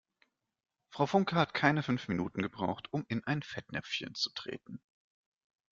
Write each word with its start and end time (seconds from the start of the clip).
Frau 0.89 1.05
Funke 1.05 1.35
hat 1.35 1.53
keine 1.53 1.83
fünf 1.83 2.07
Minuten 2.07 2.41
gebraucht, 2.41 2.91
um 2.91 3.05
in 3.07 3.23
ein 3.25 3.43
Fettnäpfchen 3.43 4.15
zu 4.15 4.31
treten. 4.33 4.81